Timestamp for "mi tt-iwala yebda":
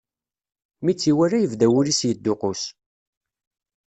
0.83-1.67